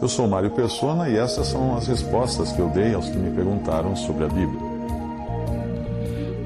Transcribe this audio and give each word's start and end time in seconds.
Eu 0.00 0.08
sou 0.08 0.28
Mário 0.28 0.50
Persona 0.50 1.08
e 1.08 1.16
essas 1.16 1.46
são 1.46 1.76
as 1.76 1.86
respostas 1.86 2.52
que 2.52 2.58
eu 2.58 2.68
dei 2.68 2.94
aos 2.94 3.08
que 3.08 3.16
me 3.16 3.34
perguntaram 3.34 3.96
sobre 3.96 4.24
a 4.24 4.28
Bíblia. 4.28 4.74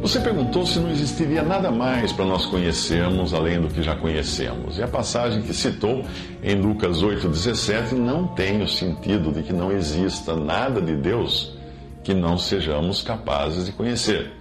Você 0.01 0.21
perguntou 0.21 0.65
se 0.65 0.79
não 0.79 0.91
existiria 0.91 1.43
nada 1.43 1.71
mais 1.71 2.13
para 2.13 2.25
nós 2.25 2.47
conhecermos 2.47 3.35
além 3.35 3.61
do 3.61 3.69
que 3.69 3.83
já 3.83 3.97
conhecemos. 3.97 4.79
E 4.79 4.83
a 4.83 4.87
passagem 4.87 5.43
que 5.43 5.53
citou 5.53 6.05
em 6.43 6.55
Lucas 6.55 7.03
8,17 7.03 7.93
não 7.93 8.29
tem 8.29 8.63
o 8.63 8.69
sentido 8.69 9.33
de 9.33 9.43
que 9.43 9.53
não 9.53 9.73
exista 9.73 10.37
nada 10.37 10.81
de 10.81 10.95
Deus 10.95 11.59
que 12.05 12.15
não 12.15 12.39
sejamos 12.39 13.03
capazes 13.03 13.67
de 13.67 13.73
conhecer. 13.73 14.33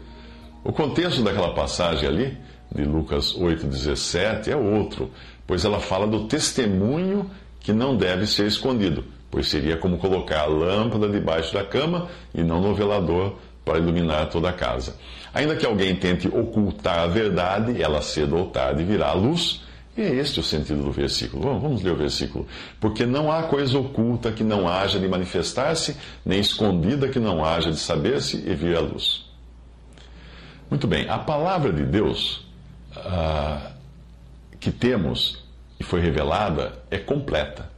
O 0.64 0.72
contexto 0.72 1.24
daquela 1.24 1.54
passagem 1.54 2.08
ali, 2.08 2.38
de 2.74 2.84
Lucas 2.86 3.34
8,17, 3.34 4.50
é 4.50 4.56
outro, 4.56 5.10
pois 5.48 5.66
ela 5.66 5.80
fala 5.80 6.06
do 6.06 6.28
testemunho 6.28 7.30
que 7.68 7.74
não 7.74 7.98
deve 7.98 8.26
ser 8.26 8.48
escondido, 8.48 9.04
pois 9.30 9.50
seria 9.50 9.76
como 9.76 9.98
colocar 9.98 10.44
a 10.44 10.46
lâmpada 10.46 11.10
debaixo 11.10 11.54
da 11.54 11.66
cama 11.66 12.08
e 12.34 12.42
não 12.42 12.62
no 12.62 12.74
velador 12.74 13.40
para 13.66 13.78
iluminar 13.78 14.30
toda 14.30 14.48
a 14.48 14.54
casa. 14.54 14.96
Ainda 15.34 15.54
que 15.54 15.66
alguém 15.66 15.94
tente 15.94 16.30
ocultar 16.30 17.00
a 17.00 17.08
verdade, 17.08 17.82
ela 17.84 18.02
cedo 18.02 18.38
ou 18.38 18.46
tarde 18.46 18.86
virá 18.86 19.10
à 19.10 19.14
luz. 19.14 19.66
E 19.98 20.02
é 20.02 20.16
este 20.16 20.40
o 20.40 20.44
sentido 20.44 20.82
do 20.82 20.94
versículo. 20.94 21.60
Vamos, 21.60 21.84
ler 21.84 21.92
o 21.92 21.98
versículo. 21.98 22.48
Porque 22.80 23.06
não 23.06 23.30
há 23.30 23.44
coisa 23.44 23.78
oculta 23.78 24.32
que 24.32 24.46
não 24.46 24.66
haja 24.66 24.98
de 24.98 25.10
manifestar-se, 25.10 25.98
nem 26.26 26.40
escondida 26.40 27.10
que 27.10 27.20
não 27.20 27.44
haja 27.44 27.70
de 27.70 27.80
saber-se 27.80 28.38
e 28.50 28.56
vir 28.56 28.78
à 28.78 28.80
luz. 28.80 29.26
Muito 30.70 30.88
bem, 30.88 31.10
a 31.10 31.18
palavra 31.18 31.74
de 31.74 31.84
Deus 31.84 32.48
ah, 32.96 33.72
que 34.58 34.72
temos 34.72 35.46
e 35.80 35.84
foi 35.84 36.02
revelada 36.02 36.74
é 36.90 36.98
completa. 36.98 37.70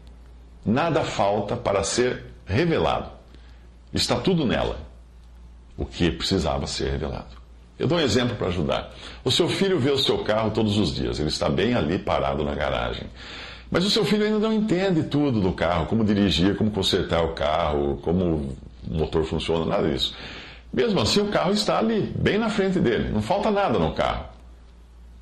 Nada 0.66 1.04
falta 1.04 1.56
para 1.56 1.84
ser 1.84 2.26
revelado. 2.46 3.10
Está 3.94 4.16
tudo 4.20 4.46
nela. 4.46 4.78
O 5.78 5.86
que 5.86 6.12
precisava 6.12 6.68
ser 6.68 6.92
revelado. 6.92 7.38
Eu 7.78 7.88
dou 7.88 7.98
um 7.98 8.02
exemplo 8.02 8.36
para 8.36 8.48
ajudar. 8.48 8.94
O 9.24 9.32
seu 9.32 9.48
filho 9.48 9.80
vê 9.80 9.90
o 9.90 9.98
seu 9.98 10.20
carro 10.20 10.52
todos 10.52 10.78
os 10.78 10.94
dias. 10.94 11.20
Ele 11.20 11.30
está 11.30 11.50
bem 11.50 11.74
ali 11.74 11.98
parado 11.98 12.44
na 12.44 12.54
garagem. 12.54 13.08
Mas 13.72 13.86
o 13.86 13.90
seu 13.90 14.04
filho 14.04 14.26
ainda 14.26 14.40
não 14.40 14.52
entende 14.52 15.04
tudo 15.04 15.40
do 15.40 15.54
carro, 15.54 15.86
como 15.86 16.04
dirigir, 16.04 16.58
como 16.58 16.72
consertar 16.72 17.24
o 17.24 17.34
carro, 17.34 17.98
como 17.98 18.58
o 18.88 18.98
motor 18.98 19.24
funciona, 19.24 19.66
nada 19.66 19.88
disso. 19.88 20.14
Mesmo 20.74 21.00
assim, 21.00 21.22
o 21.22 21.28
carro 21.28 21.54
está 21.54 21.78
ali, 21.78 22.14
bem 22.16 22.38
na 22.38 22.50
frente 22.50 22.80
dele. 22.80 23.10
Não 23.10 23.22
falta 23.22 23.50
nada 23.50 23.80
no 23.80 23.94
carro. 23.94 24.26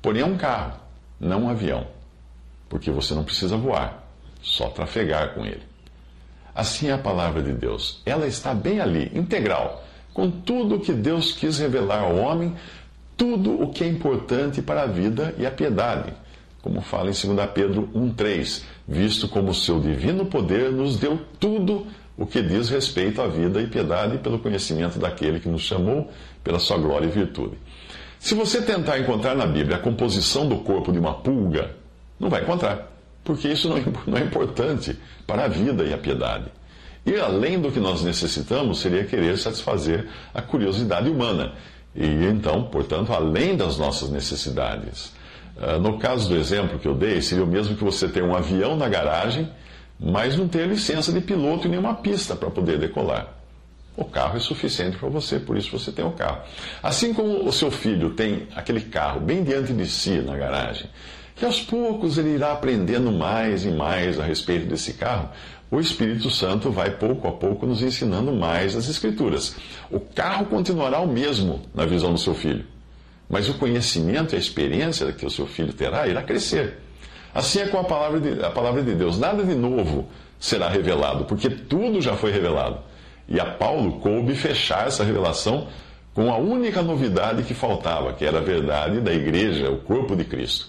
Porém, 0.02 0.22
é 0.22 0.26
um 0.26 0.36
carro, 0.36 0.72
não 1.20 1.44
um 1.44 1.50
avião 1.50 1.86
porque 2.68 2.90
você 2.90 3.14
não 3.14 3.24
precisa 3.24 3.56
voar, 3.56 4.06
só 4.42 4.68
trafegar 4.68 5.34
com 5.34 5.44
ele. 5.44 5.62
Assim 6.54 6.88
é 6.88 6.92
a 6.92 6.98
palavra 6.98 7.42
de 7.42 7.52
Deus. 7.52 8.02
Ela 8.04 8.26
está 8.26 8.52
bem 8.52 8.80
ali, 8.80 9.10
integral, 9.14 9.84
com 10.12 10.30
tudo 10.30 10.76
o 10.76 10.80
que 10.80 10.92
Deus 10.92 11.32
quis 11.32 11.58
revelar 11.58 12.00
ao 12.00 12.16
homem, 12.16 12.54
tudo 13.16 13.62
o 13.62 13.72
que 13.72 13.84
é 13.84 13.86
importante 13.86 14.60
para 14.60 14.82
a 14.82 14.86
vida 14.86 15.34
e 15.38 15.46
a 15.46 15.50
piedade. 15.50 16.12
Como 16.60 16.80
fala 16.80 17.10
em 17.10 17.12
2 17.12 17.50
Pedro 17.54 17.88
1,3, 17.94 18.64
visto 18.86 19.28
como 19.28 19.50
o 19.50 19.54
seu 19.54 19.80
divino 19.80 20.26
poder 20.26 20.72
nos 20.72 20.96
deu 20.96 21.20
tudo 21.38 21.86
o 22.16 22.26
que 22.26 22.42
diz 22.42 22.68
respeito 22.68 23.22
à 23.22 23.28
vida 23.28 23.62
e 23.62 23.68
piedade 23.68 24.18
pelo 24.18 24.40
conhecimento 24.40 24.98
daquele 24.98 25.38
que 25.38 25.48
nos 25.48 25.62
chamou 25.62 26.10
pela 26.42 26.58
sua 26.58 26.76
glória 26.76 27.06
e 27.06 27.10
virtude. 27.10 27.56
Se 28.18 28.34
você 28.34 28.60
tentar 28.60 28.98
encontrar 28.98 29.36
na 29.36 29.46
Bíblia 29.46 29.76
a 29.76 29.80
composição 29.80 30.48
do 30.48 30.56
corpo 30.58 30.90
de 30.90 30.98
uma 30.98 31.14
pulga, 31.14 31.76
não 32.18 32.28
vai 32.28 32.42
encontrar, 32.42 32.90
porque 33.24 33.48
isso 33.48 33.68
não 33.68 33.76
é, 33.76 33.84
não 34.06 34.18
é 34.18 34.22
importante 34.22 34.98
para 35.26 35.44
a 35.44 35.48
vida 35.48 35.84
e 35.84 35.92
a 35.92 35.98
piedade. 35.98 36.46
E 37.06 37.16
além 37.16 37.60
do 37.60 37.72
que 37.72 37.80
nós 37.80 38.02
necessitamos, 38.02 38.80
seria 38.80 39.04
querer 39.04 39.38
satisfazer 39.38 40.06
a 40.34 40.42
curiosidade 40.42 41.08
humana. 41.08 41.54
E 41.94 42.06
então, 42.26 42.64
portanto, 42.64 43.12
além 43.12 43.56
das 43.56 43.78
nossas 43.78 44.10
necessidades. 44.10 45.12
Ah, 45.58 45.78
no 45.78 45.98
caso 45.98 46.28
do 46.28 46.36
exemplo 46.36 46.78
que 46.78 46.86
eu 46.86 46.94
dei, 46.94 47.20
seria 47.20 47.44
o 47.44 47.46
mesmo 47.46 47.76
que 47.76 47.82
você 47.82 48.08
ter 48.08 48.22
um 48.22 48.36
avião 48.36 48.76
na 48.76 48.88
garagem, 48.88 49.48
mas 49.98 50.36
não 50.36 50.46
ter 50.46 50.68
licença 50.68 51.12
de 51.12 51.20
piloto 51.20 51.66
e 51.66 51.70
nenhuma 51.70 51.94
pista 51.94 52.36
para 52.36 52.50
poder 52.50 52.78
decolar. 52.78 53.34
O 53.96 54.04
carro 54.04 54.36
é 54.36 54.40
suficiente 54.40 54.96
para 54.96 55.08
você, 55.08 55.40
por 55.40 55.56
isso 55.56 55.76
você 55.76 55.90
tem 55.90 56.04
o 56.04 56.12
carro. 56.12 56.42
Assim 56.80 57.12
como 57.12 57.44
o 57.44 57.52
seu 57.52 57.68
filho 57.68 58.10
tem 58.10 58.46
aquele 58.54 58.82
carro 58.82 59.18
bem 59.18 59.42
diante 59.42 59.72
de 59.72 59.86
si 59.86 60.20
na 60.20 60.36
garagem, 60.36 60.88
que 61.38 61.44
aos 61.44 61.60
poucos 61.60 62.18
ele 62.18 62.34
irá 62.34 62.52
aprendendo 62.52 63.12
mais 63.12 63.64
e 63.64 63.70
mais 63.70 64.18
a 64.18 64.24
respeito 64.24 64.66
desse 64.66 64.94
carro, 64.94 65.30
o 65.70 65.78
Espírito 65.78 66.30
Santo 66.30 66.70
vai 66.70 66.90
pouco 66.90 67.28
a 67.28 67.32
pouco 67.32 67.66
nos 67.66 67.82
ensinando 67.82 68.32
mais 68.32 68.74
as 68.74 68.88
Escrituras. 68.88 69.54
O 69.90 70.00
carro 70.00 70.46
continuará 70.46 70.98
o 71.00 71.06
mesmo 71.06 71.62
na 71.74 71.84
visão 71.84 72.12
do 72.12 72.18
seu 72.18 72.34
filho, 72.34 72.64
mas 73.28 73.48
o 73.48 73.54
conhecimento 73.54 74.34
e 74.34 74.36
a 74.36 74.38
experiência 74.38 75.12
que 75.12 75.24
o 75.24 75.30
seu 75.30 75.46
filho 75.46 75.72
terá 75.72 76.08
irá 76.08 76.22
crescer. 76.22 76.78
Assim 77.34 77.60
é 77.60 77.68
com 77.68 77.78
a 77.78 77.84
palavra 77.84 78.18
de, 78.18 78.44
a 78.44 78.50
palavra 78.50 78.82
de 78.82 78.94
Deus. 78.94 79.18
Nada 79.18 79.44
de 79.44 79.54
novo 79.54 80.08
será 80.40 80.68
revelado, 80.68 81.24
porque 81.24 81.48
tudo 81.50 82.00
já 82.00 82.16
foi 82.16 82.32
revelado. 82.32 82.78
E 83.28 83.38
a 83.38 83.44
Paulo 83.44 84.00
coube 84.00 84.34
fechar 84.34 84.88
essa 84.88 85.04
revelação 85.04 85.68
com 86.14 86.32
a 86.32 86.36
única 86.38 86.82
novidade 86.82 87.42
que 87.42 87.54
faltava, 87.54 88.12
que 88.14 88.24
era 88.24 88.38
a 88.38 88.42
verdade 88.42 89.00
da 89.00 89.12
igreja, 89.12 89.70
o 89.70 89.78
corpo 89.78 90.16
de 90.16 90.24
Cristo. 90.24 90.66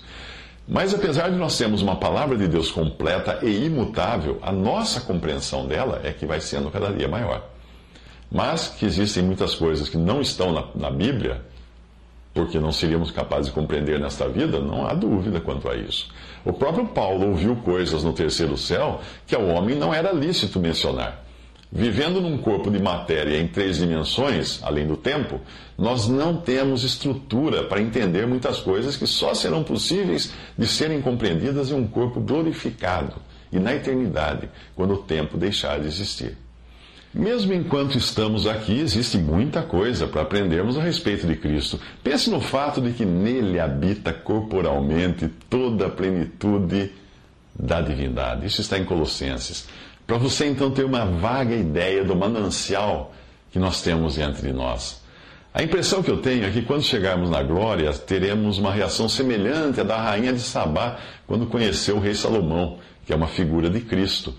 Mas 0.69 0.93
apesar 0.93 1.31
de 1.31 1.35
nós 1.35 1.57
termos 1.57 1.81
uma 1.81 1.95
palavra 1.95 2.37
de 2.37 2.47
Deus 2.47 2.69
completa 2.69 3.39
e 3.41 3.65
imutável, 3.65 4.37
a 4.39 4.51
nossa 4.51 5.01
compreensão 5.01 5.65
dela 5.65 5.99
é 6.03 6.13
que 6.13 6.27
vai 6.27 6.39
sendo 6.39 6.69
cada 6.69 6.93
dia 6.93 7.07
maior. 7.07 7.43
Mas 8.31 8.67
que 8.67 8.85
existem 8.85 9.23
muitas 9.23 9.55
coisas 9.55 9.89
que 9.89 9.97
não 9.97 10.21
estão 10.21 10.51
na, 10.53 10.65
na 10.75 10.91
Bíblia, 10.91 11.41
porque 12.35 12.59
não 12.59 12.71
seríamos 12.71 13.09
capazes 13.09 13.47
de 13.47 13.53
compreender 13.53 13.99
nesta 13.99 14.29
vida, 14.29 14.59
não 14.59 14.85
há 14.85 14.93
dúvida 14.93 15.41
quanto 15.41 15.67
a 15.67 15.75
isso. 15.75 16.09
O 16.45 16.53
próprio 16.53 16.85
Paulo 16.85 17.29
ouviu 17.29 17.55
coisas 17.55 18.03
no 18.03 18.13
terceiro 18.13 18.55
céu 18.55 19.01
que 19.25 19.33
ao 19.33 19.47
homem 19.47 19.75
não 19.75 19.91
era 19.91 20.11
lícito 20.11 20.59
mencionar. 20.59 21.25
Vivendo 21.71 22.19
num 22.19 22.39
corpo 22.39 22.71
de 22.71 22.81
matéria 22.81 23.39
em 23.39 23.47
três 23.47 23.77
dimensões, 23.77 24.59
além 24.63 24.87
do 24.87 24.97
tempo, 24.97 25.39
nós 25.77 26.07
não 26.07 26.35
temos 26.35 26.83
estrutura 26.83 27.63
para 27.63 27.79
entender 27.79 28.25
muitas 28.25 28.59
coisas 28.59 28.97
que 28.97 29.05
só 29.05 29.35
serão 29.35 29.63
possíveis 29.63 30.33
de 30.57 30.65
serem 30.65 30.99
compreendidas 30.99 31.69
em 31.69 31.75
um 31.75 31.85
corpo 31.85 32.19
glorificado 32.19 33.17
e 33.51 33.59
na 33.59 33.75
eternidade, 33.75 34.49
quando 34.75 34.95
o 34.95 35.03
tempo 35.03 35.37
deixar 35.37 35.79
de 35.79 35.87
existir. 35.87 36.35
Mesmo 37.13 37.53
enquanto 37.53 37.97
estamos 37.97 38.47
aqui, 38.47 38.79
existe 38.79 39.17
muita 39.19 39.61
coisa 39.61 40.07
para 40.07 40.23
aprendermos 40.23 40.75
a 40.75 40.81
respeito 40.81 41.27
de 41.27 41.35
Cristo. 41.35 41.79
Pense 42.03 42.31
no 42.31 42.41
fato 42.41 42.81
de 42.81 42.93
que 42.93 43.05
nele 43.05 43.59
habita 43.59 44.11
corporalmente 44.11 45.27
toda 45.49 45.85
a 45.85 45.89
plenitude 45.89 46.91
da 47.57 47.81
divindade. 47.81 48.45
Isso 48.45 48.61
está 48.61 48.77
em 48.77 48.85
Colossenses 48.85 49.67
para 50.09 50.17
você 50.17 50.47
então 50.47 50.71
ter 50.71 50.83
uma 50.83 51.05
vaga 51.05 51.53
ideia 51.53 52.03
do 52.03 52.15
manancial 52.15 53.13
que 53.51 53.59
nós 53.59 53.83
temos 53.83 54.17
entre 54.17 54.51
nós. 54.51 55.03
A 55.53 55.61
impressão 55.61 56.01
que 56.01 56.09
eu 56.09 56.17
tenho 56.17 56.45
é 56.45 56.49
que 56.49 56.63
quando 56.63 56.81
chegarmos 56.81 57.29
na 57.29 57.43
glória, 57.43 57.93
teremos 57.93 58.57
uma 58.57 58.73
reação 58.73 59.07
semelhante 59.07 59.81
à 59.81 59.83
da 59.83 60.01
rainha 60.01 60.33
de 60.33 60.39
Sabá, 60.39 60.97
quando 61.27 61.45
conheceu 61.45 61.97
o 61.97 61.99
rei 61.99 62.15
Salomão, 62.15 62.79
que 63.05 63.13
é 63.13 63.15
uma 63.15 63.27
figura 63.27 63.69
de 63.69 63.81
Cristo, 63.81 64.33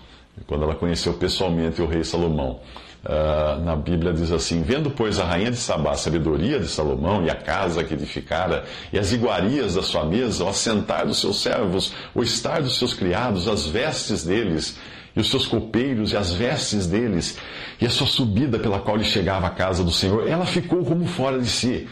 quando 0.45 0.65
ela 0.65 0.75
conheceu 0.75 1.13
pessoalmente 1.13 1.81
o 1.81 1.87
rei 1.87 2.03
Salomão. 2.03 2.59
Uh, 3.05 3.63
na 3.63 3.77
Bíblia 3.77 4.11
diz 4.11 4.29
assim: 4.29 4.61
Vendo, 4.63 4.91
pois, 4.91 5.19
a 5.19 5.23
rainha 5.23 5.51
de 5.51 5.57
Sabá 5.57 5.91
a 5.91 5.95
sabedoria 5.95 6.59
de 6.59 6.67
Salomão 6.67 7.23
e 7.25 7.29
a 7.29 7.35
casa 7.35 7.81
que 7.81 7.93
edificara, 7.93 8.65
e 8.91 8.99
as 8.99 9.13
iguarias 9.13 9.75
da 9.75 9.81
sua 9.81 10.03
mesa, 10.03 10.43
o 10.43 10.49
assentar 10.49 11.07
dos 11.07 11.21
seus 11.21 11.41
servos, 11.41 11.93
o 12.13 12.21
estar 12.21 12.61
dos 12.61 12.77
seus 12.77 12.93
criados, 12.93 13.47
as 13.47 13.65
vestes 13.65 14.25
deles, 14.25 14.77
e 15.15 15.19
os 15.19 15.29
seus 15.29 15.45
copeiros 15.45 16.13
e 16.13 16.17
as 16.17 16.31
vestes 16.31 16.87
deles, 16.87 17.37
e 17.79 17.85
a 17.85 17.89
sua 17.89 18.07
subida 18.07 18.57
pela 18.59 18.79
qual 18.79 18.95
ele 18.95 19.05
chegava 19.05 19.47
à 19.47 19.49
casa 19.49 19.83
do 19.83 19.91
Senhor, 19.91 20.27
ela 20.27 20.45
ficou 20.45 20.83
como 20.85 21.05
fora 21.05 21.39
de 21.39 21.47
si. 21.47 21.87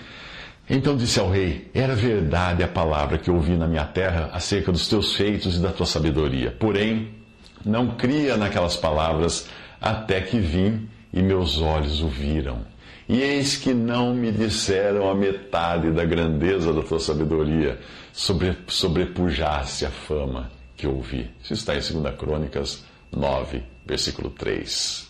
Então 0.69 0.95
disse 0.95 1.19
ao 1.19 1.30
rei: 1.30 1.69
Era 1.74 1.95
verdade 1.95 2.63
a 2.63 2.68
palavra 2.68 3.18
que 3.18 3.31
ouvi 3.31 3.57
na 3.57 3.68
minha 3.68 3.86
terra 3.86 4.30
acerca 4.33 4.71
dos 4.71 4.88
teus 4.88 5.16
feitos 5.16 5.57
e 5.57 5.60
da 5.60 5.71
tua 5.71 5.86
sabedoria. 5.86 6.56
Porém, 6.60 7.10
não 7.66 7.95
cria 7.95 8.38
naquelas 8.38 8.75
palavras 8.75 9.50
até 9.81 10.21
que 10.21 10.39
vim 10.39 10.88
e 11.12 11.21
meus 11.21 11.60
olhos 11.60 12.01
o 12.01 12.07
viram. 12.07 12.68
E 13.07 13.21
eis 13.21 13.57
que 13.57 13.74
não 13.74 14.13
me 14.13 14.31
disseram 14.31 15.10
a 15.10 15.16
metade 15.16 15.89
da 15.92 16.06
grandeza 16.06 16.71
da 16.71 16.83
tua 16.83 17.00
sabedoria, 17.00 17.80
sobre, 18.13 18.56
sobrepujasse 18.68 19.83
a 19.83 19.89
fama 19.89 20.51
que 20.77 20.86
ouvi. 20.86 21.27
Isso 21.42 21.54
está 21.54 21.75
em 21.75 21.80
2 21.80 22.16
Crônicas 22.16 22.86
9, 23.12 23.64
versículo 23.86 24.32
3. 24.32 25.10